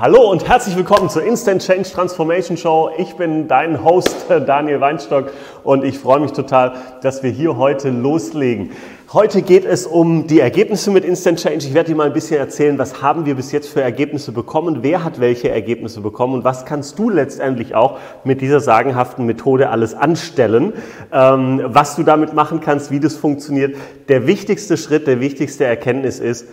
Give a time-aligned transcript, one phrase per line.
[0.00, 2.88] Hallo und herzlich willkommen zur Instant Change Transformation Show.
[2.96, 5.30] Ich bin dein Host Daniel Weinstock
[5.62, 6.72] und ich freue mich total,
[7.02, 8.70] dass wir hier heute loslegen.
[9.12, 11.66] Heute geht es um die Ergebnisse mit Instant Change.
[11.66, 14.78] Ich werde dir mal ein bisschen erzählen, was haben wir bis jetzt für Ergebnisse bekommen,
[14.80, 19.68] wer hat welche Ergebnisse bekommen und was kannst du letztendlich auch mit dieser sagenhaften Methode
[19.68, 20.72] alles anstellen,
[21.12, 23.76] ähm, was du damit machen kannst, wie das funktioniert.
[24.08, 26.46] Der wichtigste Schritt, der wichtigste Erkenntnis ist,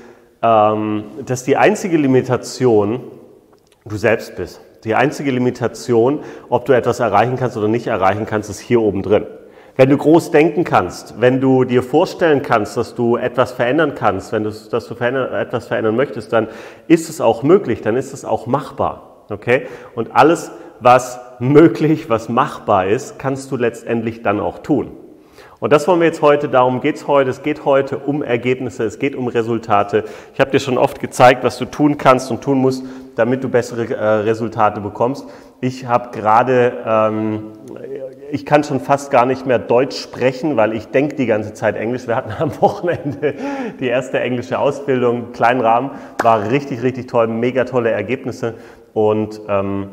[0.43, 2.99] ähm, dass die einzige Limitation
[3.89, 4.61] du selbst bist.
[4.83, 9.01] Die einzige Limitation, ob du etwas erreichen kannst oder nicht erreichen kannst, ist hier oben
[9.01, 9.25] drin.
[9.75, 14.31] Wenn du groß denken kannst, wenn du dir vorstellen kannst, dass du etwas verändern kannst,
[14.31, 16.47] wenn du, dass du verändern, etwas verändern möchtest, dann
[16.87, 19.25] ist es auch möglich, dann ist es auch machbar.
[19.29, 19.67] Okay?
[19.93, 24.91] Und alles, was möglich, was machbar ist, kannst du letztendlich dann auch tun.
[25.59, 27.29] Und das wollen wir jetzt heute, darum geht es heute.
[27.29, 30.03] Es geht heute um Ergebnisse, es geht um Resultate.
[30.33, 32.83] Ich habe dir schon oft gezeigt, was du tun kannst und tun musst,
[33.17, 35.25] damit du bessere äh, Resultate bekommst.
[35.59, 37.53] Ich habe gerade, ähm,
[38.31, 41.75] ich kann schon fast gar nicht mehr Deutsch sprechen, weil ich denke die ganze Zeit
[41.75, 42.07] Englisch.
[42.07, 43.33] Wir hatten am Wochenende
[43.79, 48.53] die erste englische Ausbildung, kleinen Rahmen, war richtig, richtig toll, mega tolle Ergebnisse
[48.93, 49.89] und ähm,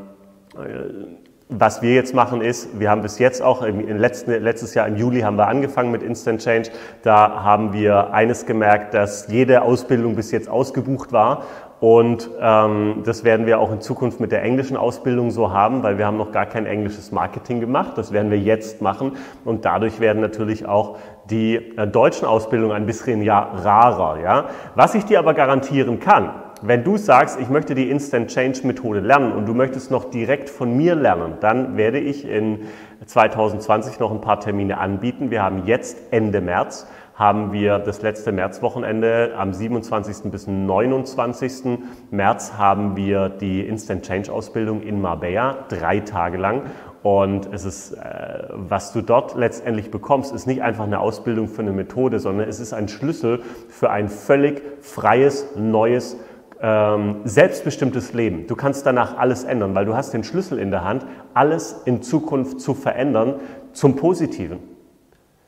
[1.49, 4.97] was wir jetzt machen ist, wir haben bis jetzt auch, im letzten, letztes Jahr im
[4.97, 6.71] Juli haben wir angefangen mit Instant Change.
[7.03, 11.45] Da haben wir eines gemerkt, dass jede Ausbildung bis jetzt ausgebucht war.
[11.85, 15.99] Und ähm, das werden wir auch in Zukunft mit der englischen Ausbildung so haben, weil
[15.99, 17.99] wir haben noch gar kein englisches Marketing gemacht.
[17.99, 19.19] Das werden wir jetzt machen.
[19.45, 20.97] Und dadurch werden natürlich auch
[21.29, 24.19] die äh, deutschen Ausbildungen ein bisschen ja, rarer.
[24.19, 24.45] Ja?
[24.75, 26.31] Was ich dir aber garantieren kann,
[26.63, 30.49] wenn du sagst, ich möchte die Instant Change Methode lernen und du möchtest noch direkt
[30.49, 32.61] von mir lernen, dann werde ich in
[33.05, 35.31] 2020 noch ein paar Termine anbieten.
[35.31, 40.33] Wir haben jetzt Ende März haben wir das letzte Märzwochenende am 27.
[40.33, 41.79] bis 29.
[42.11, 46.63] März haben wir die Instant Change Ausbildung in Marbella, drei Tage lang.
[47.05, 51.63] Und es ist, äh, was du dort letztendlich bekommst, ist nicht einfach eine Ausbildung für
[51.63, 56.17] eine Methode, sondern es ist ein Schlüssel für ein völlig freies, neues
[56.61, 58.47] ähm, selbstbestimmtes Leben.
[58.49, 62.03] Du kannst danach alles ändern, weil du hast den Schlüssel in der Hand, alles in
[62.03, 63.37] Zukunft zu verändern
[63.73, 64.74] zum Positiven.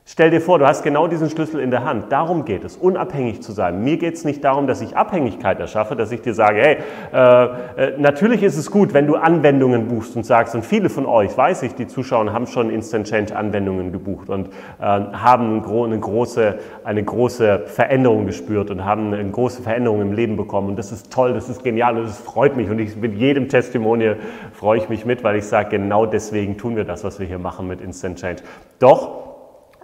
[0.08, 2.12] Stell dir vor, du hast genau diesen Schlüssel in der Hand.
[2.12, 3.82] Darum geht es, unabhängig zu sein.
[3.82, 6.76] Mir geht es nicht darum, dass ich Abhängigkeit erschaffe, dass ich dir sage, hey,
[7.12, 7.44] äh,
[7.88, 11.36] äh, natürlich ist es gut, wenn du Anwendungen buchst und sagst, und viele von euch,
[11.36, 16.54] weiß ich, die Zuschauer haben schon Instant Change Anwendungen gebucht und äh, haben eine große,
[16.84, 20.68] eine große Veränderung gespürt und haben eine große Veränderung im Leben bekommen.
[20.68, 22.70] Und das ist toll, das ist genial und das freut mich.
[22.70, 24.18] Und ich, mit jedem Testimonial
[24.52, 27.40] freue ich mich mit, weil ich sage, genau deswegen tun wir das, was wir hier
[27.40, 28.44] machen mit Instant Change.
[28.78, 29.25] Doch,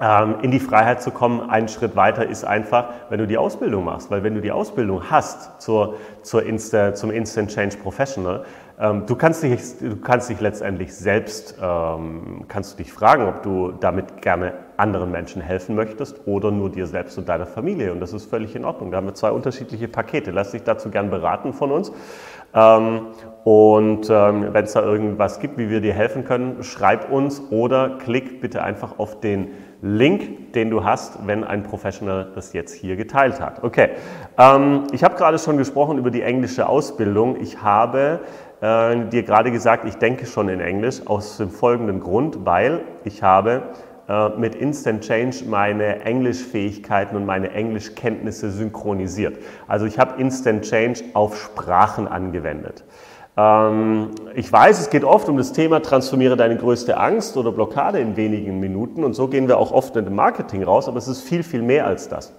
[0.00, 4.10] in die Freiheit zu kommen, einen Schritt weiter ist einfach, wenn du die Ausbildung machst.
[4.10, 8.44] Weil wenn du die Ausbildung hast zur, zur Insta, zum Instant Change Professional,
[8.82, 13.42] ähm, du, kannst dich, du kannst dich letztendlich selbst, ähm, kannst du dich fragen, ob
[13.42, 17.92] du damit gerne anderen Menschen helfen möchtest oder nur dir selbst und deiner Familie.
[17.92, 18.90] Und das ist völlig in Ordnung.
[18.90, 20.32] Da haben wir zwei unterschiedliche Pakete.
[20.32, 21.92] Lass dich dazu gern beraten von uns.
[22.54, 23.06] Ähm,
[23.44, 27.98] und ähm, wenn es da irgendwas gibt, wie wir dir helfen können, schreib uns oder
[27.98, 29.50] klick bitte einfach auf den
[29.84, 33.64] Link, den du hast, wenn ein Professional das jetzt hier geteilt hat.
[33.64, 33.90] Okay,
[34.38, 37.40] ähm, ich habe gerade schon gesprochen über die englische Ausbildung.
[37.40, 38.20] Ich habe
[38.60, 43.24] äh, dir gerade gesagt, ich denke schon in Englisch aus dem folgenden Grund, weil ich
[43.24, 43.62] habe
[44.08, 49.38] äh, mit Instant Change meine Englischfähigkeiten und meine Englischkenntnisse synchronisiert.
[49.66, 52.84] Also ich habe Instant Change auf Sprachen angewendet.
[53.36, 57.98] Ähm, ich weiß, es geht oft um das Thema Transformiere deine größte Angst oder Blockade
[57.98, 59.04] in wenigen Minuten.
[59.04, 61.62] Und so gehen wir auch oft in dem Marketing raus, aber es ist viel, viel
[61.62, 62.32] mehr als das.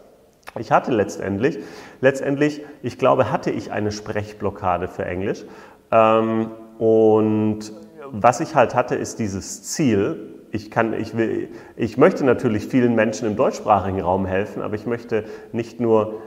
[0.60, 1.60] Ich hatte letztendlich,
[2.00, 5.46] letztendlich, ich glaube, hatte ich eine Sprechblockade für Englisch.
[5.92, 7.74] Ähm, und
[8.12, 12.94] was ich halt hatte, ist dieses Ziel, ich, kann, ich, will, ich möchte natürlich vielen
[12.94, 16.22] Menschen im deutschsprachigen Raum helfen, aber ich möchte nicht nur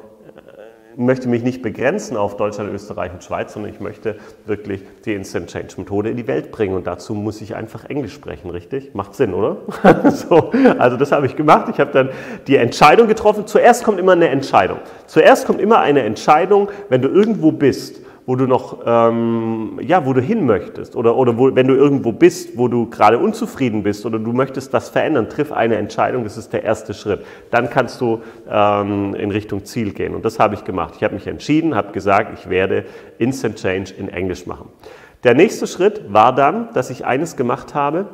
[0.97, 4.17] möchte mich nicht begrenzen auf Deutschland, Österreich und Schweiz, sondern ich möchte
[4.47, 6.75] wirklich die Instant Change Methode in die Welt bringen.
[6.75, 8.95] Und dazu muss ich einfach Englisch sprechen, richtig?
[8.95, 9.59] Macht Sinn, oder?
[10.11, 11.69] so, also das habe ich gemacht.
[11.73, 12.11] Ich habe dann
[12.47, 13.47] die Entscheidung getroffen.
[13.47, 14.79] Zuerst kommt immer eine Entscheidung.
[15.07, 20.13] Zuerst kommt immer eine Entscheidung, wenn du irgendwo bist wo du noch, ähm, ja, wo
[20.13, 24.05] du hin möchtest oder, oder wo, wenn du irgendwo bist, wo du gerade unzufrieden bist
[24.05, 27.25] oder du möchtest das verändern, triff eine Entscheidung, das ist der erste Schritt.
[27.53, 28.21] Dann kannst du
[28.51, 30.95] ähm, in Richtung Ziel gehen und das habe ich gemacht.
[30.97, 32.85] Ich habe mich entschieden, habe gesagt, ich werde
[33.19, 34.69] Instant Change in Englisch machen.
[35.23, 38.07] Der nächste Schritt war dann, dass ich eines gemacht habe,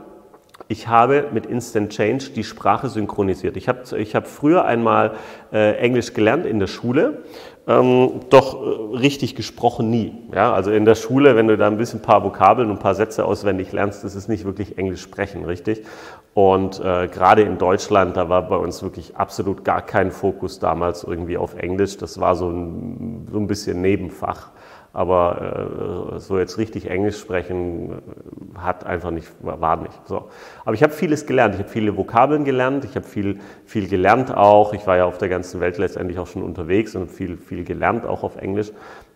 [0.68, 3.56] ich habe mit Instant Change die Sprache synchronisiert.
[3.56, 5.12] Ich habe ich hab früher einmal
[5.52, 7.24] äh, Englisch gelernt in der Schule
[7.66, 10.12] ähm, doch äh, richtig gesprochen nie.
[10.34, 12.82] Ja, also in der Schule, wenn du da ein bisschen ein paar Vokabeln und ein
[12.82, 15.84] paar Sätze auswendig lernst, das ist nicht wirklich Englisch sprechen, richtig?
[16.34, 21.04] Und äh, gerade in Deutschland, da war bei uns wirklich absolut gar kein Fokus damals
[21.04, 21.98] irgendwie auf Englisch.
[21.98, 24.50] Das war so ein, so ein bisschen Nebenfach.
[24.92, 29.98] Aber äh, so jetzt richtig Englisch sprechen äh, hat einfach nicht, war nicht.
[30.06, 30.28] So.
[30.64, 31.54] Aber ich habe vieles gelernt.
[31.54, 32.84] Ich habe viele Vokabeln gelernt.
[32.84, 34.74] Ich habe viel, viel gelernt auch.
[34.74, 38.06] Ich war ja auf der ganzen Welt letztendlich auch schon unterwegs und viel, viel gelernt
[38.06, 38.72] auch auf Englisch.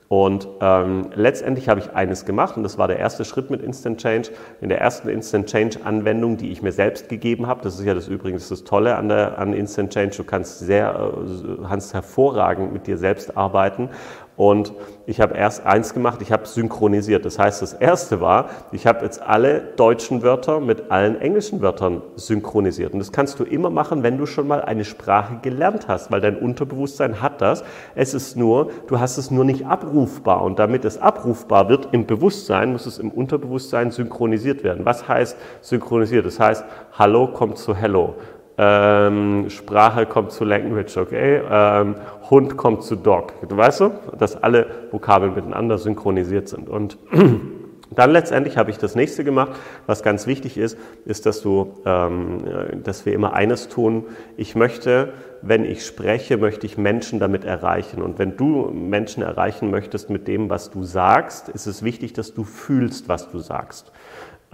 [0.08, 4.00] Und ähm, letztendlich habe ich eines gemacht und das war der erste Schritt mit Instant
[4.00, 4.31] Change.
[4.61, 7.94] In der ersten Instant Change Anwendung, die ich mir selbst gegeben habe, das ist ja
[7.94, 12.73] das übrigens das Tolle an, der, an Instant Change, du kannst sehr, äh, kannst hervorragend
[12.73, 13.90] mit dir selbst arbeiten
[14.36, 14.74] und
[15.06, 17.24] ich habe erst eins gemacht, ich habe synchronisiert.
[17.24, 22.02] Das heißt, das erste war, ich habe jetzt alle deutschen Wörter mit allen englischen Wörtern
[22.16, 22.92] synchronisiert.
[22.92, 26.20] Und das kannst du immer machen, wenn du schon mal eine Sprache gelernt hast, weil
[26.20, 27.64] dein Unterbewusstsein hat das.
[27.94, 30.42] Es ist nur, du hast es nur nicht abrufbar.
[30.42, 34.84] Und damit es abrufbar wird im Bewusstsein, muss es im Unterbewusstsein synchronisiert werden.
[34.84, 36.26] Was heißt synchronisiert?
[36.26, 36.64] Das heißt,
[36.98, 38.16] Hallo kommt zu Hello.
[38.58, 41.42] Ähm, Sprache kommt zu Language, okay?
[41.50, 41.96] Ähm,
[42.30, 43.34] Hund kommt zu Dog.
[43.42, 46.70] Weißt du, dass alle Vokabeln miteinander synchronisiert sind.
[46.70, 46.96] Und
[47.90, 49.52] dann letztendlich habe ich das nächste gemacht.
[49.86, 54.04] Was ganz wichtig ist, ist, dass du, ähm, dass wir immer eines tun.
[54.38, 55.12] Ich möchte,
[55.42, 58.00] wenn ich spreche, möchte ich Menschen damit erreichen.
[58.00, 62.32] Und wenn du Menschen erreichen möchtest mit dem, was du sagst, ist es wichtig, dass
[62.32, 63.92] du fühlst, was du sagst.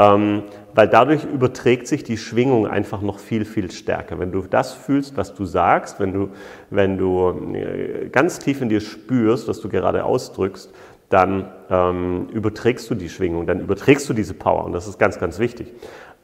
[0.02, 0.42] Ähm,
[0.74, 4.18] weil dadurch überträgt sich die Schwingung einfach noch viel, viel stärker.
[4.18, 6.30] Wenn du das fühlst, was du sagst, wenn du,
[6.70, 10.72] wenn du äh, ganz tief in dir spürst, was du gerade ausdrückst,
[11.08, 15.20] dann ähm, überträgst du die Schwingung, dann überträgst du diese Power und das ist ganz,
[15.20, 15.72] ganz wichtig.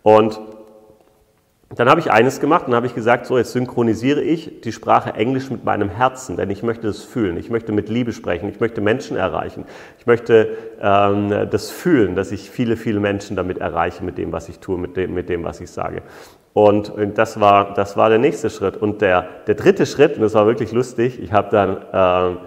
[0.02, 0.40] Und
[1.74, 5.12] dann habe ich eines gemacht und habe ich gesagt, so jetzt synchronisiere ich die Sprache
[5.12, 8.58] Englisch mit meinem Herzen, denn ich möchte es fühlen, ich möchte mit Liebe sprechen, ich
[8.58, 9.66] möchte Menschen erreichen,
[9.98, 14.48] ich möchte ähm, das fühlen, dass ich viele, viele Menschen damit erreiche, mit dem, was
[14.48, 16.02] ich tue, mit dem, mit dem was ich sage.
[16.54, 18.76] Und das war, das war der nächste Schritt.
[18.76, 22.38] Und der, der dritte Schritt, und das war wirklich lustig, ich habe dann ähm,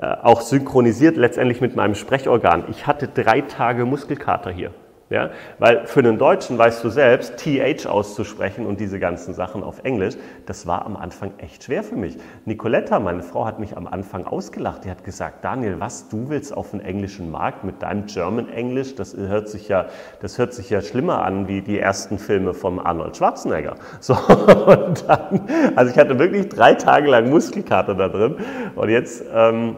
[0.00, 2.64] äh, auch synchronisiert letztendlich mit meinem Sprechorgan.
[2.70, 4.70] Ich hatte drei Tage Muskelkater hier.
[5.10, 5.30] Ja?
[5.58, 10.14] Weil für einen Deutschen weißt du selbst, TH auszusprechen und diese ganzen Sachen auf Englisch,
[10.46, 12.18] das war am Anfang echt schwer für mich.
[12.44, 14.84] Nicoletta, meine Frau, hat mich am Anfang ausgelacht.
[14.84, 18.94] Die hat gesagt, Daniel, was, du willst auf den englischen Markt mit deinem German English?
[18.96, 19.86] Das hört sich ja,
[20.20, 23.76] das hört sich ja schlimmer an wie die ersten Filme von Arnold Schwarzenegger.
[24.00, 28.36] So, und dann, also ich hatte wirklich drei Tage lang Muskelkater da drin.
[28.74, 29.76] Und jetzt, ähm,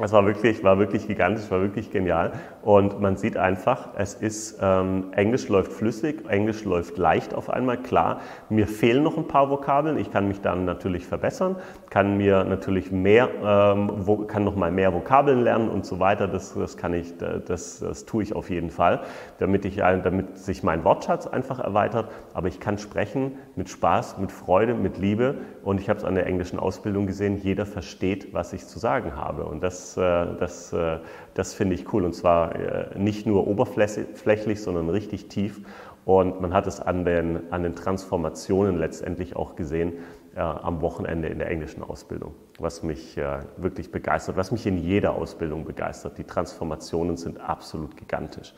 [0.00, 2.32] es war wirklich, war wirklich gigantisch, war wirklich genial.
[2.62, 7.76] Und man sieht einfach, es ist, ähm, Englisch läuft flüssig, Englisch läuft leicht auf einmal.
[7.76, 9.96] Klar, mir fehlen noch ein paar Vokabeln.
[9.98, 11.54] Ich kann mich dann natürlich verbessern,
[11.90, 16.26] kann mir natürlich mehr, ähm, wo, kann noch mal mehr Vokabeln lernen und so weiter.
[16.26, 19.02] Das, das kann ich, das, das tue ich auf jeden Fall,
[19.38, 22.10] damit ich, damit sich mein Wortschatz einfach erweitert.
[22.32, 25.36] Aber ich kann sprechen mit Spaß, mit Freude, mit Liebe.
[25.62, 27.36] Und ich habe es an der englischen Ausbildung gesehen.
[27.36, 29.44] Jeder versteht, was ich zu sagen habe.
[29.44, 30.98] Und das das, äh, äh,
[31.34, 35.60] das finde ich cool und zwar äh, nicht nur oberflächlich, sondern richtig tief.
[36.04, 39.94] Und man hat es an den, an den Transformationen letztendlich auch gesehen
[40.36, 44.76] äh, am Wochenende in der englischen Ausbildung, was mich äh, wirklich begeistert, was mich in
[44.76, 46.18] jeder Ausbildung begeistert.
[46.18, 48.54] Die Transformationen sind absolut gigantisch.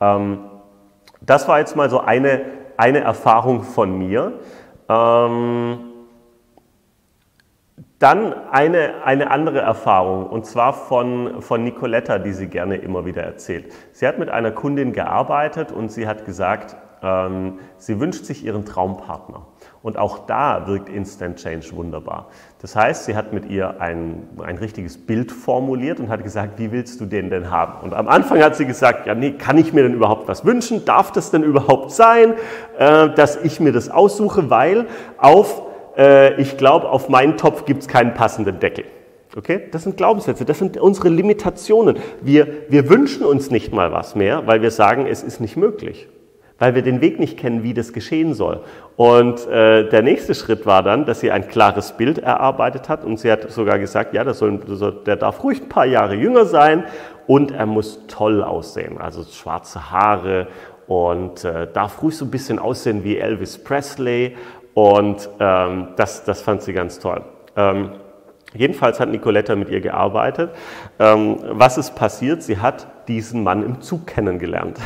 [0.00, 0.44] Ähm,
[1.20, 2.42] das war jetzt mal so eine,
[2.76, 4.40] eine Erfahrung von mir.
[4.88, 5.80] Ähm,
[7.98, 13.22] dann eine, eine andere Erfahrung, und zwar von, von Nicoletta, die sie gerne immer wieder
[13.22, 13.72] erzählt.
[13.92, 18.64] Sie hat mit einer Kundin gearbeitet und sie hat gesagt, ähm, sie wünscht sich ihren
[18.64, 19.46] Traumpartner.
[19.82, 22.28] Und auch da wirkt Instant Change wunderbar.
[22.60, 26.72] Das heißt, sie hat mit ihr ein, ein richtiges Bild formuliert und hat gesagt, wie
[26.72, 27.82] willst du den denn haben?
[27.82, 30.84] Und am Anfang hat sie gesagt, ja, nee, kann ich mir denn überhaupt was wünschen?
[30.84, 32.34] Darf das denn überhaupt sein,
[32.78, 34.50] äh, dass ich mir das aussuche?
[34.50, 34.86] Weil
[35.18, 35.62] auf
[35.98, 38.84] äh, ich glaube, auf meinen Topf gibt es keinen passenden Deckel.
[39.36, 39.62] Okay?
[39.70, 41.98] Das sind Glaubenssätze, das sind unsere Limitationen.
[42.22, 46.08] Wir, wir wünschen uns nicht mal was mehr, weil wir sagen, es ist nicht möglich.
[46.60, 48.62] Weil wir den Weg nicht kennen, wie das geschehen soll.
[48.96, 53.20] Und äh, der nächste Schritt war dann, dass sie ein klares Bild erarbeitet hat und
[53.20, 54.58] sie hat sogar gesagt, ja, das soll,
[55.06, 56.84] der darf ruhig ein paar Jahre jünger sein
[57.28, 58.98] und er muss toll aussehen.
[58.98, 60.48] Also schwarze Haare
[60.88, 64.34] und äh, darf ruhig so ein bisschen aussehen wie Elvis Presley
[64.78, 67.22] und ähm, das, das fand sie ganz toll.
[67.56, 67.94] Ähm,
[68.54, 70.50] jedenfalls hat Nicoletta mit ihr gearbeitet.
[71.00, 72.44] Ähm, was ist passiert?
[72.44, 74.78] Sie hat diesen Mann im Zug kennengelernt.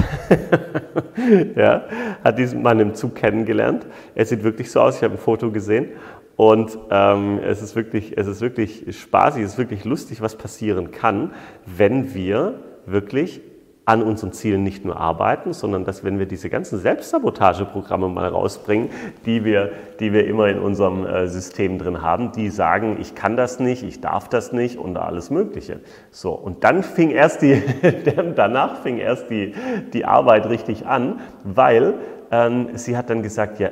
[1.57, 1.85] ja,
[2.25, 3.85] hat diesen Mann im Zug kennengelernt.
[4.15, 5.91] Er sieht wirklich so aus, ich habe ein Foto gesehen.
[6.37, 10.91] Und ähm, es, ist wirklich, es ist wirklich spaßig, es ist wirklich lustig, was passieren
[10.91, 11.33] kann,
[11.67, 12.55] wenn wir
[12.87, 13.43] wirklich
[13.85, 18.91] an unseren Zielen nicht nur arbeiten, sondern dass wenn wir diese ganzen Selbstsabotageprogramme mal rausbringen,
[19.27, 23.37] die wir, die wir immer in unserem äh, System drin haben, die sagen, ich kann
[23.37, 25.81] das nicht, ich darf das nicht und alles Mögliche.
[26.11, 27.61] So, und dann fing erst die,
[28.37, 29.55] danach fing erst die,
[29.93, 31.95] die Arbeit richtig an, weil
[32.31, 33.71] ähm, sie hat dann gesagt, ja,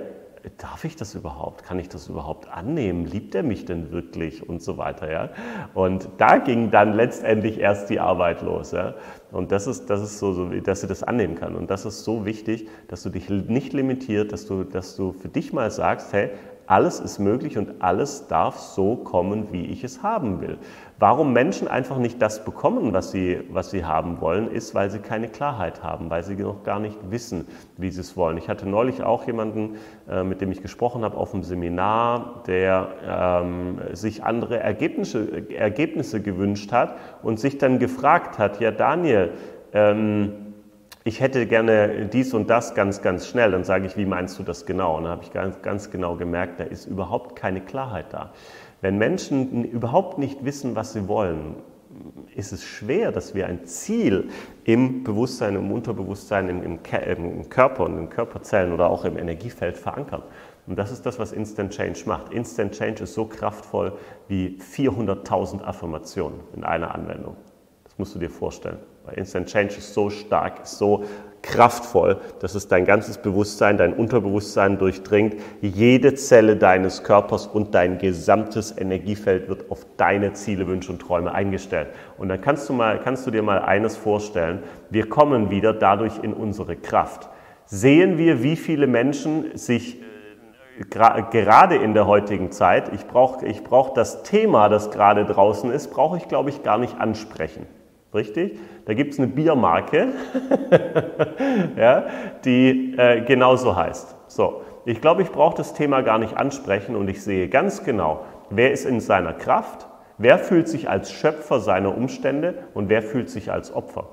[0.58, 1.64] darf ich das überhaupt?
[1.64, 3.04] Kann ich das überhaupt annehmen?
[3.04, 4.48] Liebt er mich denn wirklich?
[4.48, 5.10] Und so weiter.
[5.10, 5.30] Ja?
[5.74, 8.72] Und da ging dann letztendlich erst die Arbeit los.
[8.72, 8.94] Ja?
[9.30, 11.54] Und das ist, das ist so, so, dass sie das annehmen kann.
[11.56, 15.28] Und das ist so wichtig, dass du dich nicht limitiert, dass du, dass du für
[15.28, 16.30] dich mal sagst, hey,
[16.70, 20.56] alles ist möglich und alles darf so kommen, wie ich es haben will.
[21.00, 25.00] Warum Menschen einfach nicht das bekommen, was sie, was sie haben wollen, ist, weil sie
[25.00, 28.36] keine Klarheit haben, weil sie noch gar nicht wissen, wie sie es wollen.
[28.38, 32.88] Ich hatte neulich auch jemanden, äh, mit dem ich gesprochen habe, auf einem Seminar, der
[33.04, 39.32] ähm, sich andere Ergebnisse, Ergebnisse gewünscht hat und sich dann gefragt hat, ja Daniel,
[39.72, 40.49] ähm,
[41.04, 43.52] ich hätte gerne dies und das ganz, ganz schnell.
[43.52, 44.96] Dann sage ich, wie meinst du das genau?
[44.96, 48.32] Und dann habe ich ganz, ganz genau gemerkt, da ist überhaupt keine Klarheit da.
[48.82, 51.56] Wenn Menschen überhaupt nicht wissen, was sie wollen,
[52.34, 54.28] ist es schwer, dass wir ein Ziel
[54.64, 60.22] im Bewusstsein, im Unterbewusstsein, im, im, Körper und in Körperzellen oder auch im Energiefeld verankern.
[60.66, 62.32] Und das ist das, was Instant Change macht.
[62.32, 63.94] Instant Change ist so kraftvoll
[64.28, 67.36] wie 400.000 Affirmationen in einer Anwendung.
[67.84, 68.78] Das musst du dir vorstellen.
[69.04, 71.04] Weil Instant Change ist so stark, ist so
[71.42, 75.36] kraftvoll, dass es dein ganzes Bewusstsein, dein Unterbewusstsein durchdringt.
[75.60, 81.32] Jede Zelle deines Körpers und dein gesamtes Energiefeld wird auf deine Ziele, Wünsche und Träume
[81.32, 81.88] eingestellt.
[82.18, 84.62] Und dann kannst du, mal, kannst du dir mal eines vorstellen.
[84.90, 87.28] Wir kommen wieder dadurch in unsere Kraft.
[87.64, 90.82] Sehen wir, wie viele Menschen sich äh,
[91.30, 95.88] gerade in der heutigen Zeit, ich brauche ich brauch das Thema, das gerade draußen ist,
[95.90, 97.66] brauche ich, glaube ich, gar nicht ansprechen.
[98.12, 98.58] Richtig?
[98.86, 100.08] Da gibt es eine Biermarke,
[101.76, 102.06] ja,
[102.44, 104.16] die äh, genauso heißt.
[104.26, 108.24] So, ich glaube, ich brauche das Thema gar nicht ansprechen und ich sehe ganz genau,
[108.50, 109.86] wer ist in seiner Kraft,
[110.18, 114.08] wer fühlt sich als Schöpfer seiner Umstände und wer fühlt sich als Opfer.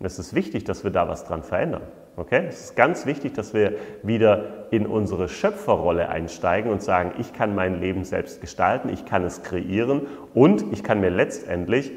[0.00, 1.82] Und es ist wichtig, dass wir da was dran verändern.
[2.16, 2.46] Okay?
[2.48, 7.54] Es ist ganz wichtig, dass wir wieder in unsere Schöpferrolle einsteigen und sagen, ich kann
[7.54, 10.02] mein Leben selbst gestalten, ich kann es kreieren
[10.32, 11.92] und ich kann mir letztendlich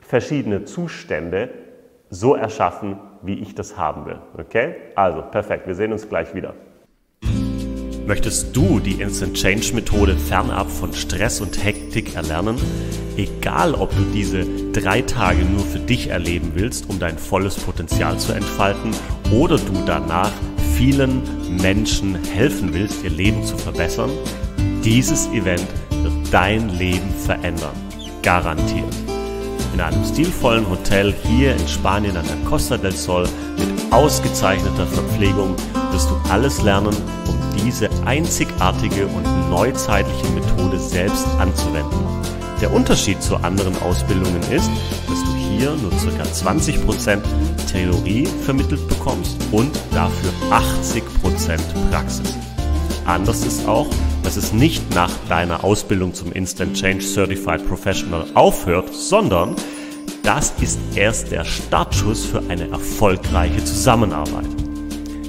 [0.00, 1.50] verschiedene Zustände
[2.10, 4.18] so erschaffen, wie ich das haben will.
[4.38, 4.76] Okay?
[4.94, 5.66] Also, perfekt.
[5.66, 6.54] Wir sehen uns gleich wieder.
[8.06, 12.56] Möchtest du die Instant Change Methode fernab von Stress und Hektik erlernen?
[13.16, 18.16] Egal, ob du diese drei Tage nur für dich erleben willst, um dein volles Potenzial
[18.20, 18.92] zu entfalten,
[19.32, 20.30] oder du danach
[20.76, 21.20] vielen
[21.60, 24.10] Menschen helfen willst, ihr Leben zu verbessern,
[24.84, 27.74] dieses Event wird dein Leben verändern.
[28.22, 28.94] Garantiert.
[29.74, 35.56] In einem stilvollen Hotel hier in Spanien an der Costa del Sol mit ausgezeichneter Verpflegung
[35.90, 36.94] wirst du alles lernen,
[37.66, 41.98] diese einzigartige und neuzeitliche Methode selbst anzuwenden.
[42.60, 44.70] Der Unterschied zu anderen Ausbildungen ist,
[45.08, 46.22] dass du hier nur ca.
[46.22, 47.20] 20%
[47.70, 51.58] Theorie vermittelt bekommst und dafür 80%
[51.90, 52.34] Praxis.
[53.04, 53.88] Anders ist auch,
[54.22, 59.56] dass es nicht nach deiner Ausbildung zum Instant Change Certified Professional aufhört, sondern
[60.22, 64.65] das ist erst der Startschuss für eine erfolgreiche Zusammenarbeit.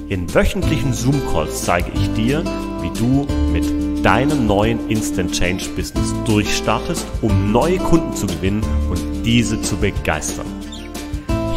[0.10, 2.42] In wöchentlichen Zoom-Calls zeige ich dir,
[2.80, 9.02] wie du mit deinem neuen Instant Change Business durchstartest, um neue Kunden zu gewinnen und
[9.26, 10.46] diese zu begeistern.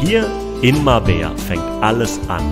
[0.01, 0.29] Hier
[0.63, 2.43] in Mabea fängt alles an.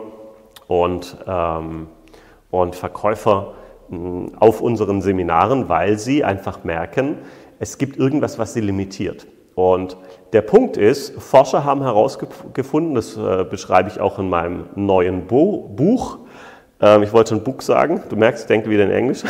[0.67, 1.89] und, ähm,
[2.51, 3.55] und Verkäufer,
[4.39, 7.19] auf unseren Seminaren, weil sie einfach merken,
[7.59, 9.27] es gibt irgendwas, was sie limitiert.
[9.55, 9.97] Und
[10.33, 15.69] der Punkt ist, Forscher haben herausgefunden, das äh, beschreibe ich auch in meinem neuen Bo
[15.77, 16.19] Buch,
[17.03, 19.23] ich wollte ein Buch sagen, du merkst, ich denke wieder in Englisch.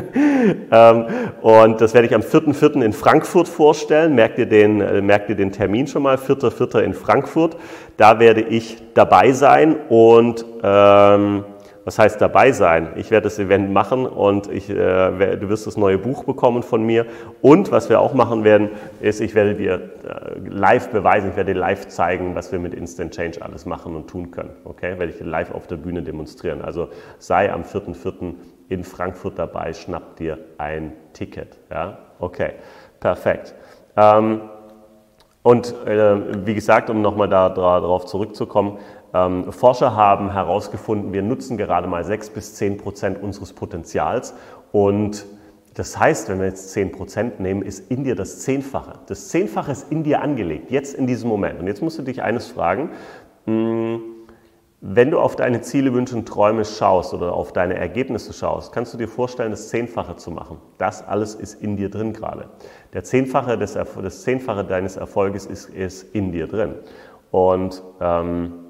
[0.70, 1.06] ähm,
[1.40, 2.82] und das werde ich am 4.4.
[2.82, 4.14] in Frankfurt vorstellen.
[4.14, 6.16] Merkt ihr, den, äh, merkt ihr den Termin schon mal?
[6.16, 6.80] 4.4.
[6.80, 7.56] in Frankfurt.
[7.96, 11.44] Da werde ich dabei sein und ähm,
[11.84, 12.92] was heißt dabei sein?
[12.96, 14.74] Ich werde das Event machen und ich, äh,
[15.36, 17.06] du wirst das neue Buch bekommen von mir.
[17.40, 18.70] Und was wir auch machen werden,
[19.00, 22.74] ist, ich werde dir äh, live beweisen, ich werde dir live zeigen, was wir mit
[22.74, 24.50] Instant Change alles machen und tun können.
[24.64, 24.98] Okay?
[24.98, 26.62] Werde ich live auf der Bühne demonstrieren.
[26.62, 28.34] Also sei am 4.4.
[28.68, 31.58] in Frankfurt dabei, schnapp dir ein Ticket.
[31.70, 31.98] Ja?
[32.20, 32.52] Okay,
[33.00, 33.54] perfekt.
[33.96, 34.42] Ähm,
[35.42, 38.78] und äh, wie gesagt, um nochmal da, darauf zurückzukommen,
[39.14, 44.34] ähm, Forscher haben herausgefunden, wir nutzen gerade mal 6 bis 10 Prozent unseres Potenzials
[44.72, 45.26] und
[45.74, 48.98] das heißt, wenn wir jetzt 10 Prozent nehmen, ist in dir das Zehnfache.
[49.06, 51.60] Das Zehnfache ist in dir angelegt, jetzt in diesem Moment.
[51.60, 52.90] Und jetzt musst du dich eines fragen,
[53.46, 54.02] hm,
[54.84, 58.92] wenn du auf deine Ziele, Wünsche und Träume schaust oder auf deine Ergebnisse schaust, kannst
[58.92, 60.58] du dir vorstellen, das Zehnfache zu machen.
[60.76, 62.48] Das alles ist in dir drin gerade.
[62.92, 66.74] Der Zehnfache des, das Zehnfache deines Erfolges ist, ist in dir drin.
[67.30, 68.61] Und ähm,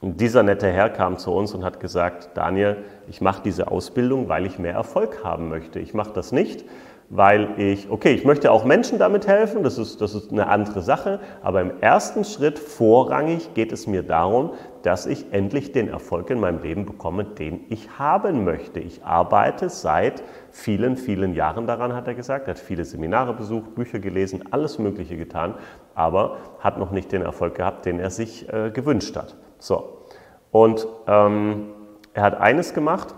[0.00, 2.76] und dieser nette Herr kam zu uns und hat gesagt, Daniel,
[3.08, 5.80] ich mache diese Ausbildung, weil ich mehr Erfolg haben möchte.
[5.80, 6.64] Ich mache das nicht,
[7.10, 10.82] weil ich, okay, ich möchte auch Menschen damit helfen, das ist, das ist eine andere
[10.82, 16.30] Sache, aber im ersten Schritt vorrangig geht es mir darum, dass ich endlich den Erfolg
[16.30, 18.78] in meinem Leben bekomme, den ich haben möchte.
[18.78, 23.74] Ich arbeite seit vielen, vielen Jahren daran, hat er gesagt, er hat viele Seminare besucht,
[23.74, 25.54] Bücher gelesen, alles Mögliche getan,
[25.96, 29.34] aber hat noch nicht den Erfolg gehabt, den er sich äh, gewünscht hat.
[29.58, 30.06] So,
[30.50, 31.70] und ähm,
[32.14, 33.14] er hat eines gemacht,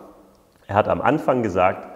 [0.66, 1.88] er hat am Anfang gesagt,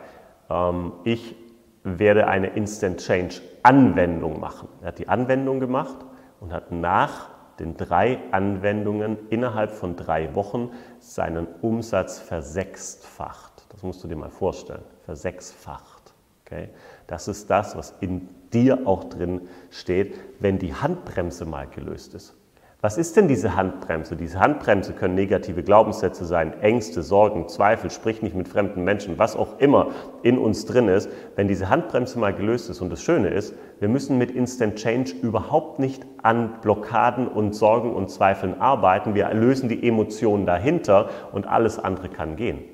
[0.50, 1.36] ähm, ich
[1.82, 4.68] werde eine Instant Change Anwendung machen.
[4.80, 5.96] Er hat die Anwendung gemacht
[6.40, 13.66] und hat nach den drei Anwendungen innerhalb von drei Wochen seinen Umsatz versechsfacht.
[13.70, 16.14] Das musst du dir mal vorstellen, versechsfacht.
[16.44, 16.70] Okay?
[17.06, 22.36] Das ist das, was in dir auch drin steht, wenn die Handbremse mal gelöst ist.
[22.84, 24.14] Was ist denn diese Handbremse?
[24.14, 29.36] Diese Handbremse können negative Glaubenssätze sein, Ängste, Sorgen, Zweifel, sprich nicht mit fremden Menschen, was
[29.36, 29.92] auch immer
[30.22, 31.08] in uns drin ist.
[31.34, 35.14] Wenn diese Handbremse mal gelöst ist und das Schöne ist, wir müssen mit Instant Change
[35.22, 39.14] überhaupt nicht an Blockaden und Sorgen und Zweifeln arbeiten.
[39.14, 42.64] Wir lösen die Emotionen dahinter und alles andere kann gehen.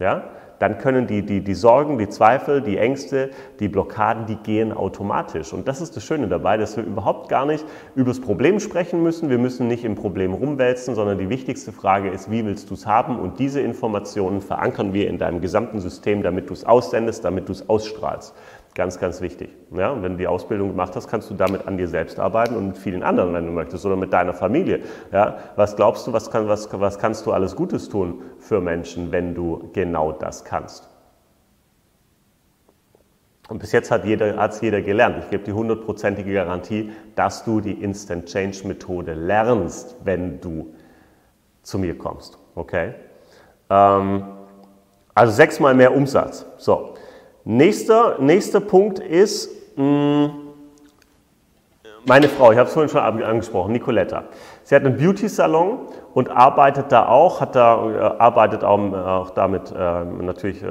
[0.00, 0.30] Ja?
[0.64, 3.28] Dann können die, die, die Sorgen, die Zweifel, die Ängste,
[3.60, 5.52] die Blockaden, die gehen automatisch.
[5.52, 9.02] Und das ist das Schöne dabei, dass wir überhaupt gar nicht über das Problem sprechen
[9.02, 9.28] müssen.
[9.28, 12.86] Wir müssen nicht im Problem rumwälzen, sondern die wichtigste Frage ist, wie willst du es
[12.86, 13.18] haben?
[13.18, 17.52] Und diese Informationen verankern wir in deinem gesamten System, damit du es aussendest, damit du
[17.52, 18.34] es ausstrahlst.
[18.74, 19.50] Ganz, ganz wichtig.
[19.70, 22.56] Ja, und wenn du die Ausbildung gemacht hast, kannst du damit an dir selbst arbeiten
[22.56, 24.80] und mit vielen anderen, wenn du möchtest, oder mit deiner Familie.
[25.12, 29.12] Ja, was glaubst du, was, kann, was, was kannst du alles Gutes tun für Menschen,
[29.12, 30.88] wenn du genau das kannst?
[33.48, 35.18] Und bis jetzt hat es jeder, gelernt.
[35.20, 40.74] Ich gebe die hundertprozentige Garantie, dass du die Instant Change Methode lernst, wenn du
[41.62, 42.38] zu mir kommst.
[42.56, 42.94] Okay?
[43.70, 44.24] Ähm,
[45.14, 46.44] also sechsmal mehr Umsatz.
[46.56, 46.93] So.
[47.44, 50.44] Nächster, nächster Punkt ist mh, mm,
[52.06, 54.24] meine Frau, ich habe es vorhin schon angesprochen, Nicoletta.
[54.66, 55.80] Sie hat einen Beauty-Salon
[56.14, 60.68] und arbeitet da auch, hat da, äh, arbeitet auch, äh, auch damit äh, natürlich äh,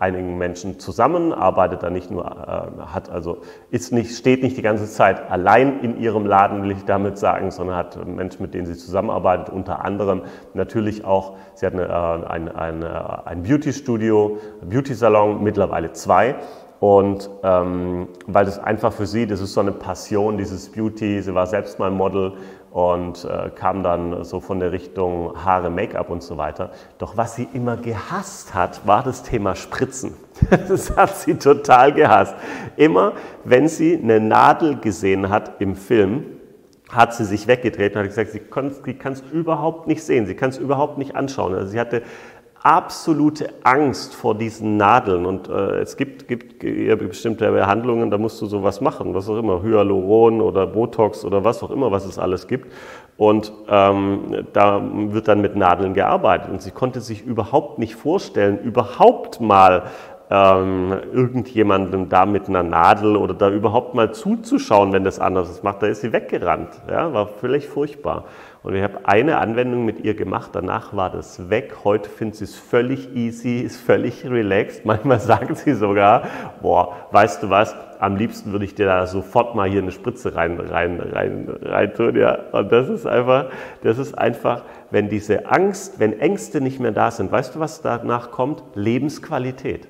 [0.00, 3.38] einigen Menschen zusammen, arbeitet da nicht nur, äh, hat also,
[3.70, 7.52] ist nicht, steht nicht die ganze Zeit allein in ihrem Laden, will ich damit sagen,
[7.52, 10.22] sondern hat Menschen, mit denen sie zusammenarbeitet, unter anderem
[10.54, 16.34] natürlich auch, sie hat eine, ein, ein, ein Beauty-Studio, Beauty-Salon, mittlerweile zwei
[16.80, 21.20] Und ähm, weil das einfach für sie, das ist so eine Passion, dieses Beauty.
[21.22, 22.34] Sie war selbst mal Model
[22.78, 26.70] und äh, kam dann so von der Richtung Haare, Make-up und so weiter.
[26.98, 30.14] Doch was sie immer gehasst hat, war das Thema Spritzen.
[30.68, 32.36] Das hat sie total gehasst.
[32.76, 36.24] Immer, wenn sie eine Nadel gesehen hat im Film,
[36.88, 40.50] hat sie sich weggedreht und hat gesagt, sie kann es überhaupt nicht sehen, sie kann
[40.50, 41.54] es überhaupt nicht anschauen.
[41.54, 42.02] Also sie hatte
[42.68, 45.24] absolute Angst vor diesen Nadeln.
[45.24, 49.62] Und äh, es gibt, gibt bestimmte Behandlungen, da musst du sowas machen, was auch immer,
[49.62, 52.70] Hyaluron oder Botox oder was auch immer, was es alles gibt.
[53.16, 56.50] Und ähm, da wird dann mit Nadeln gearbeitet.
[56.50, 59.84] Und sie konnte sich überhaupt nicht vorstellen, überhaupt mal
[60.30, 65.82] ähm, irgendjemandem da mit einer Nadel oder da überhaupt mal zuzuschauen, wenn das anders macht.
[65.82, 66.68] Da ist sie weggerannt.
[66.86, 68.24] Ja, war völlig furchtbar.
[68.62, 71.78] Und ich habe eine Anwendung mit ihr gemacht, danach war das weg.
[71.84, 74.84] Heute findet sie es völlig easy, ist völlig relaxed.
[74.84, 76.24] Manchmal sagt sie sogar,
[76.60, 80.34] boah, weißt du was, am liebsten würde ich dir da sofort mal hier eine Spritze
[80.34, 82.16] rein, rein, rein, rein tun.
[82.16, 82.38] Ja.
[82.52, 83.46] Und das ist einfach,
[83.82, 87.82] das ist einfach, wenn diese Angst, wenn Ängste nicht mehr da sind, weißt du, was
[87.82, 88.62] danach kommt?
[88.74, 89.88] Lebensqualität.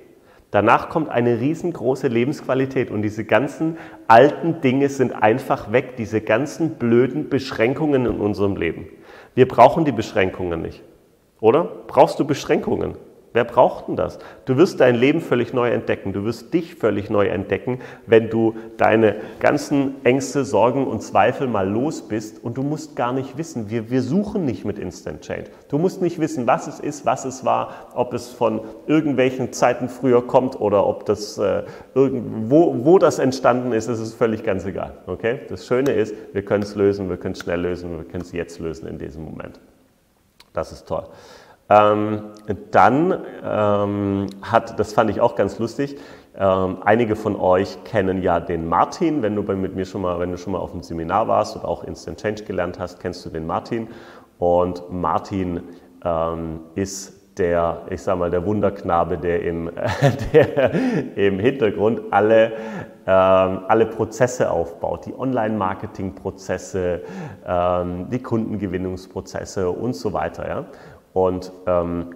[0.50, 6.76] Danach kommt eine riesengroße Lebensqualität und diese ganzen alten Dinge sind einfach weg, diese ganzen
[6.76, 8.86] blöden Beschränkungen in unserem Leben.
[9.34, 10.82] Wir brauchen die Beschränkungen nicht,
[11.40, 11.64] oder?
[11.86, 12.96] Brauchst du Beschränkungen?
[13.34, 14.18] Wer braucht denn das?
[14.46, 16.12] Du wirst dein Leben völlig neu entdecken.
[16.12, 21.68] Du wirst dich völlig neu entdecken, wenn du deine ganzen Ängste, Sorgen und Zweifel mal
[21.68, 22.42] los bist.
[22.42, 25.50] Und du musst gar nicht wissen, wir, wir suchen nicht mit Instant Change.
[25.68, 29.88] Du musst nicht wissen, was es ist, was es war, ob es von irgendwelchen Zeiten
[29.88, 31.64] früher kommt oder ob das äh,
[31.94, 33.88] irgendwo, wo das entstanden ist.
[33.88, 34.94] Das ist völlig ganz egal.
[35.06, 35.40] Okay?
[35.50, 38.32] Das Schöne ist, wir können es lösen, wir können es schnell lösen, wir können es
[38.32, 39.60] jetzt lösen in diesem Moment.
[40.54, 41.04] Das ist toll.
[41.70, 42.22] Ähm,
[42.70, 45.98] dann ähm, hat, das fand ich auch ganz lustig,
[46.40, 50.30] ähm, einige von euch kennen ja den Martin, wenn du mit mir schon mal, wenn
[50.30, 53.30] du schon mal auf dem Seminar warst und auch Instant Change gelernt hast, kennst du
[53.30, 53.88] den Martin.
[54.38, 55.62] Und Martin
[56.04, 59.70] ähm, ist der, ich sag mal, der Wunderknabe, der im,
[60.32, 60.74] der
[61.16, 62.52] im Hintergrund alle,
[63.06, 67.02] ähm, alle Prozesse aufbaut, die Online-Marketing-Prozesse,
[67.46, 70.48] ähm, die Kundengewinnungsprozesse und so weiter.
[70.48, 70.66] Ja?
[71.18, 72.14] Und ähm,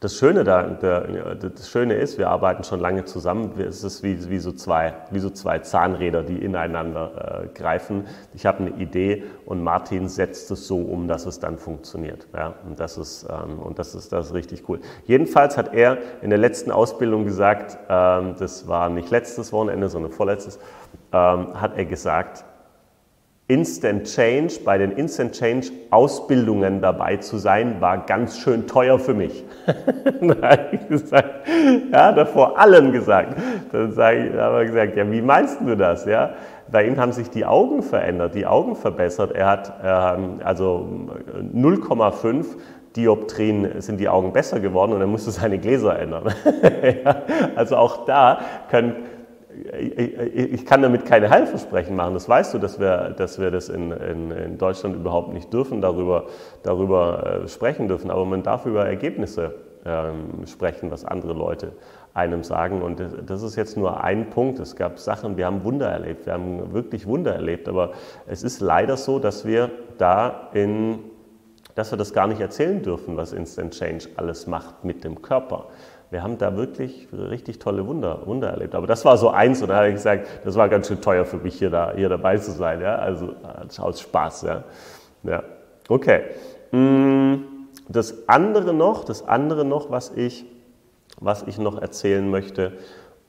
[0.00, 3.52] das Schöne, da, der, das Schöne ist, wir arbeiten schon lange zusammen.
[3.60, 8.08] Es ist wie, wie, so, zwei, wie so zwei Zahnräder, die ineinander äh, greifen.
[8.34, 12.26] Ich habe eine Idee und Martin setzt es so um, dass es dann funktioniert.
[12.34, 12.54] Ja?
[12.68, 14.80] Und, das ist, ähm, und das, ist, das ist richtig cool.
[15.06, 20.10] Jedenfalls hat er in der letzten Ausbildung gesagt, ähm, das war nicht letztes Wochenende, sondern
[20.10, 20.58] vorletztes,
[21.12, 22.44] ähm, hat er gesagt,
[23.52, 29.12] Instant Change, bei den Instant Change Ausbildungen dabei zu sein, war ganz schön teuer für
[29.12, 29.44] mich.
[29.66, 30.78] da habe
[31.92, 33.36] ja, da vor allen gesagt.
[33.70, 36.06] Dann habe ich gesagt, ja, wie meinst du das?
[36.06, 36.30] Ja,
[36.70, 39.32] bei ihm haben sich die Augen verändert, die Augen verbessert.
[39.32, 40.88] Er hat ähm, also
[41.54, 42.46] 0,5
[42.96, 46.32] Dioptrien sind die Augen besser geworden und er musste seine Gläser ändern.
[47.04, 47.16] ja,
[47.54, 48.94] also auch da können
[49.78, 52.14] ich kann damit keine Heilversprechen machen.
[52.14, 55.80] Das weißt du, dass wir, dass wir das in, in, in Deutschland überhaupt nicht dürfen,
[55.80, 56.26] darüber,
[56.62, 58.10] darüber äh, sprechen dürfen.
[58.10, 61.72] Aber man darf über Ergebnisse ähm, sprechen, was andere Leute
[62.14, 62.82] einem sagen.
[62.82, 64.58] Und das ist jetzt nur ein Punkt.
[64.58, 67.68] Es gab Sachen, wir haben Wunder erlebt, wir haben wirklich Wunder erlebt.
[67.68, 67.92] Aber
[68.26, 70.98] es ist leider so, dass wir da in,
[71.74, 75.68] dass wir das gar nicht erzählen dürfen, was Instant Change alles macht mit dem Körper
[76.12, 78.74] wir haben da wirklich richtig tolle Wunder, Wunder erlebt.
[78.74, 81.24] Aber das war so eins und da habe ich gesagt, das war ganz schön teuer
[81.24, 82.82] für mich, hier, da, hier dabei zu sein.
[82.82, 82.96] Ja?
[82.96, 83.34] Also
[83.78, 84.42] aus Spaß.
[84.42, 84.64] Ja?
[85.22, 85.42] Ja.
[85.88, 86.24] Okay.
[86.70, 87.36] Mm,
[87.88, 90.44] das andere noch, das andere noch, was ich,
[91.18, 92.72] was ich noch erzählen möchte,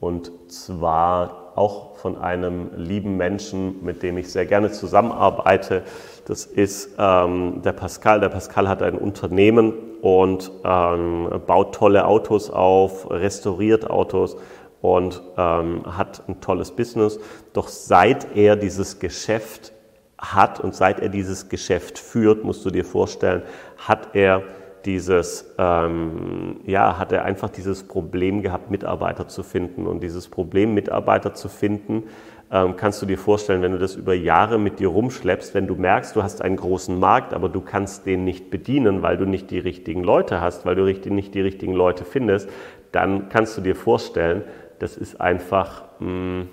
[0.02, 5.84] und zwar auch von einem lieben Menschen, mit dem ich sehr gerne zusammenarbeite.
[6.26, 8.20] Das ist ähm, der Pascal.
[8.20, 14.38] Der Pascal hat ein Unternehmen und ähm, baut tolle Autos auf, restauriert Autos
[14.82, 17.20] und ähm, hat ein tolles Business.
[17.54, 19.72] Doch seit er dieses Geschäft
[20.18, 23.44] hat und seit er dieses Geschäft führt, musst du dir vorstellen,
[23.78, 24.44] hat er
[24.86, 29.88] dieses, ähm, ja, hat er einfach dieses Problem gehabt, Mitarbeiter zu finden.
[29.88, 32.04] Und dieses Problem, Mitarbeiter zu finden,
[32.52, 35.76] ähm, kannst du dir vorstellen, wenn du das über Jahre mit dir rumschleppst, wenn du
[35.76, 39.50] merkst, du hast einen großen Markt, aber du kannst den nicht bedienen, weil du nicht
[39.50, 42.50] die richtigen Leute hast, weil du nicht die richtigen Leute findest,
[42.92, 44.44] dann kannst du dir vorstellen,
[44.80, 46.48] das ist einfach, mh, hm,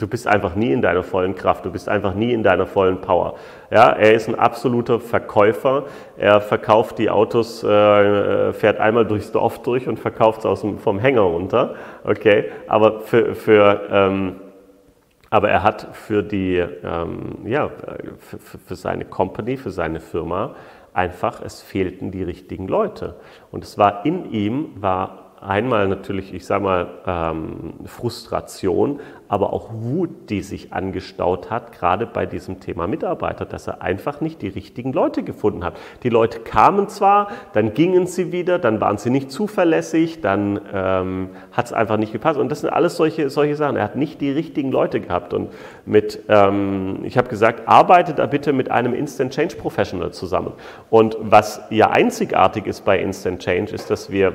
[0.00, 3.02] Du bist einfach nie in deiner vollen Kraft, du bist einfach nie in deiner vollen
[3.02, 3.34] Power.
[3.70, 5.84] Ja, er ist ein absoluter Verkäufer.
[6.16, 11.20] Er verkauft die Autos, äh, fährt einmal durchs Dorf durch und verkauft es vom Hänger
[11.20, 11.74] runter.
[12.02, 14.36] Okay, aber für, für ähm,
[15.28, 17.70] aber er hat für die, ähm, ja,
[18.18, 20.54] für, für seine Company, für seine Firma
[20.94, 23.16] einfach, es fehlten die richtigen Leute.
[23.50, 29.70] Und es war in ihm, war einmal natürlich, ich sage mal, ähm, Frustration, aber auch
[29.72, 34.48] Wut, die sich angestaut hat, gerade bei diesem Thema Mitarbeiter, dass er einfach nicht die
[34.48, 35.74] richtigen Leute gefunden hat.
[36.02, 41.30] Die Leute kamen zwar, dann gingen sie wieder, dann waren sie nicht zuverlässig, dann ähm,
[41.52, 42.40] hat es einfach nicht gepasst.
[42.40, 43.76] Und das sind alles solche, solche Sachen.
[43.76, 45.32] Er hat nicht die richtigen Leute gehabt.
[45.32, 45.50] Und
[45.86, 50.52] mit, ähm, ich habe gesagt, arbeitet da bitte mit einem Instant Change Professional zusammen.
[50.90, 54.34] Und was ja einzigartig ist bei Instant Change, ist, dass wir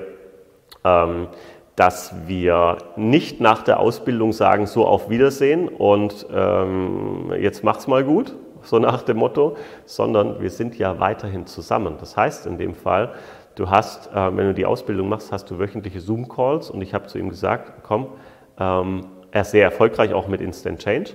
[1.75, 8.03] dass wir nicht nach der Ausbildung sagen, so auf Wiedersehen und ähm, jetzt mach's mal
[8.03, 11.95] gut, so nach dem Motto, sondern wir sind ja weiterhin zusammen.
[11.99, 13.13] Das heißt in dem Fall,
[13.55, 17.07] du hast, äh, wenn du die Ausbildung machst, hast du wöchentliche Zoom-Calls und ich habe
[17.07, 18.07] zu ihm gesagt, komm,
[18.59, 21.11] ähm, er ist sehr erfolgreich auch mit Instant Change,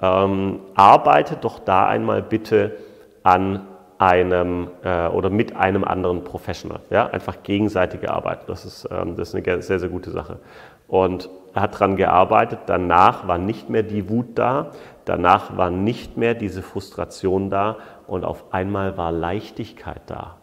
[0.00, 2.76] ähm, arbeite doch da einmal bitte
[3.24, 3.66] an
[4.04, 6.80] einem äh, oder mit einem anderen Professional.
[6.90, 7.06] Ja?
[7.06, 8.40] Einfach gegenseitige Arbeit.
[8.48, 10.38] Das ist, ähm, das ist eine sehr, sehr gute Sache.
[10.86, 12.60] Und er hat daran gearbeitet.
[12.66, 14.72] Danach war nicht mehr die Wut da.
[15.04, 17.78] Danach war nicht mehr diese Frustration da.
[18.06, 20.36] Und auf einmal war Leichtigkeit da.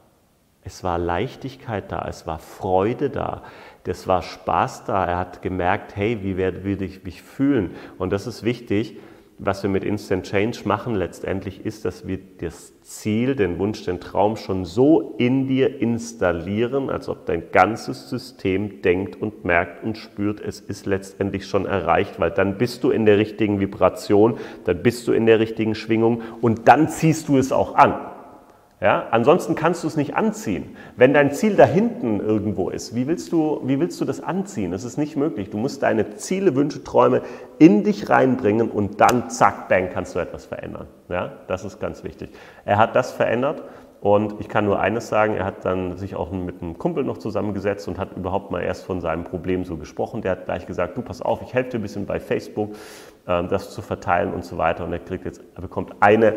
[0.64, 2.06] Es war Leichtigkeit da.
[2.08, 3.44] Es war Freude da.
[3.84, 5.06] Das war Spaß da.
[5.06, 7.76] Er hat gemerkt, hey, wie werde ich mich fühlen?
[8.00, 8.98] Und das ist wichtig
[9.44, 14.00] was wir mit Instant Change machen letztendlich ist, dass wir das Ziel, den Wunsch, den
[14.00, 19.98] Traum schon so in dir installieren, als ob dein ganzes System denkt und merkt und
[19.98, 24.84] spürt, es ist letztendlich schon erreicht, weil dann bist du in der richtigen Vibration, dann
[24.84, 28.11] bist du in der richtigen Schwingung und dann ziehst du es auch an.
[28.82, 29.08] Ja?
[29.12, 30.76] Ansonsten kannst du es nicht anziehen.
[30.98, 34.72] Wenn dein Ziel da hinten irgendwo ist, wie willst, du, wie willst du das anziehen?
[34.72, 35.52] Das ist nicht möglich.
[35.52, 37.22] Du musst deine Ziele, Wünsche, Träume
[37.60, 40.88] in dich reinbringen und dann, zack, bang, kannst du etwas verändern.
[41.10, 41.32] Ja?
[41.48, 42.32] Das ist ganz wichtig.
[42.66, 43.62] Er hat das verändert
[44.02, 47.20] und ich kann nur eines sagen, er hat dann sich auch mit einem Kumpel noch
[47.20, 50.24] zusammengesetzt und hat überhaupt mal erst von seinem Problem so gesprochen.
[50.24, 52.72] Der hat gleich gesagt, du pass auf, ich helfe dir ein bisschen bei Facebook,
[53.28, 54.86] ähm, das zu verteilen und so weiter.
[54.86, 56.34] Und er kriegt jetzt, er bekommt eine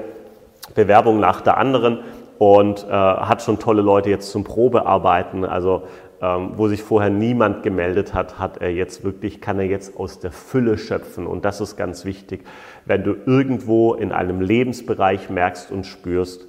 [0.75, 2.01] Bewerbung nach der anderen
[2.39, 5.45] und äh, hat schon tolle Leute jetzt zum Probearbeiten.
[5.45, 5.85] Also
[6.25, 10.21] ähm, wo sich vorher niemand gemeldet hat, hat er jetzt wirklich, kann er jetzt aus
[10.21, 11.27] der Fülle schöpfen.
[11.27, 12.45] Und das ist ganz wichtig.
[12.87, 16.47] Wenn du irgendwo in einem Lebensbereich merkst und spürst,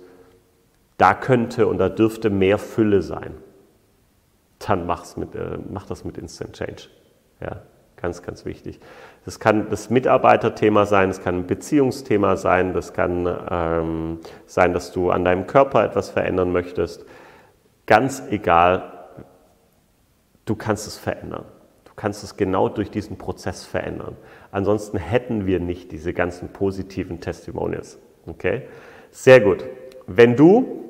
[0.98, 3.34] da könnte und da dürfte mehr Fülle sein,
[4.60, 6.84] dann mach's mit, äh, mach das mit Instant Change.
[7.42, 7.62] Ja.
[7.98, 8.80] Ganz, ganz wichtig.
[9.24, 14.92] Das kann das Mitarbeiterthema sein, das kann ein Beziehungsthema sein, das kann ähm, sein, dass
[14.92, 17.06] du an deinem Körper etwas verändern möchtest.
[17.86, 18.92] Ganz egal,
[20.46, 21.46] du kannst es verändern.
[21.86, 24.18] Du kannst es genau durch diesen Prozess verändern.
[24.52, 27.98] Ansonsten hätten wir nicht diese ganzen positiven Testimonials.
[28.28, 28.64] Okay?
[29.12, 29.66] Sehr gut.
[30.06, 30.84] Wenn du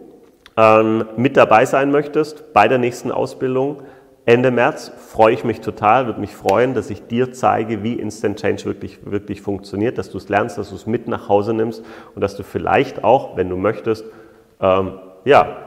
[0.58, 3.84] ähm, mit dabei sein möchtest bei der nächsten Ausbildung,
[4.27, 8.39] Ende März freue ich mich total, würde mich freuen, dass ich dir zeige, wie Instant
[8.39, 11.83] Change wirklich, wirklich funktioniert, dass du es lernst, dass du es mit nach Hause nimmst
[12.15, 14.03] und dass du vielleicht auch, wenn du möchtest,
[14.59, 15.57] ähm, ja,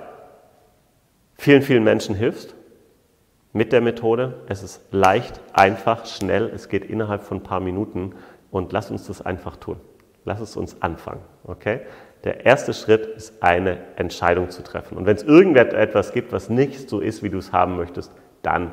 [1.34, 2.56] vielen, vielen Menschen hilfst
[3.52, 4.40] mit der Methode.
[4.48, 8.14] Es ist leicht, einfach, schnell, es geht innerhalb von ein paar Minuten
[8.50, 9.76] und lass uns das einfach tun.
[10.24, 11.82] Lass es uns anfangen, okay?
[12.24, 14.98] Der erste Schritt ist eine Entscheidung zu treffen.
[14.98, 18.12] Und wenn es irgendetwas gibt, was nicht so ist, wie du es haben möchtest,
[18.42, 18.72] dann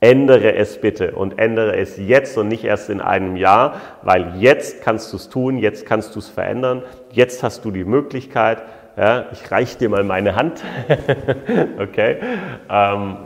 [0.00, 4.82] ändere es bitte und ändere es jetzt und nicht erst in einem Jahr, weil jetzt
[4.82, 6.82] kannst du es tun, jetzt kannst du es verändern,
[7.12, 8.62] jetzt hast du die Möglichkeit.
[8.96, 10.62] Ja, ich reiche dir mal meine Hand.
[11.78, 12.16] okay.
[12.70, 13.16] Ähm,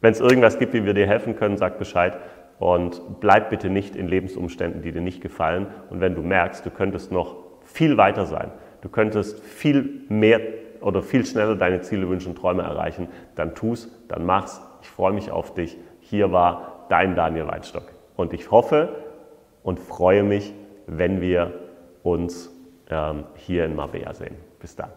[0.00, 2.18] Wenn es irgendwas gibt, wie wir dir helfen können, sag Bescheid
[2.58, 5.66] und bleib bitte nicht in Lebensumständen, die dir nicht gefallen.
[5.88, 8.50] Und wenn du merkst, du könntest noch viel weiter sein,
[8.82, 10.40] du könntest viel mehr
[10.80, 14.60] oder viel schneller deine Ziele, Wünsche und Träume erreichen, dann tu's, dann mach's.
[14.82, 15.76] Ich freue mich auf dich.
[16.00, 17.84] Hier war dein Daniel Weinstock.
[18.16, 18.96] Und ich hoffe
[19.62, 20.54] und freue mich,
[20.86, 21.52] wenn wir
[22.02, 22.50] uns
[22.88, 24.36] ähm, hier in Marbella sehen.
[24.58, 24.90] Bis dann.